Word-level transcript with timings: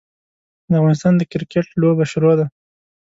د 0.69 0.71
افغانستان 0.79 1.13
د 1.17 1.21
کرکیټ 1.31 1.67
لوبه 1.81 2.05
شروع 2.11 2.33
ده. 2.39 2.45